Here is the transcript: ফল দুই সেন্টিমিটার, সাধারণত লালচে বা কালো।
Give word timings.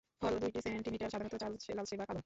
ফল 0.21 0.33
দুই 0.41 0.51
সেন্টিমিটার, 0.65 1.11
সাধারণত 1.13 1.35
লালচে 1.73 1.95
বা 1.99 2.05
কালো। 2.05 2.19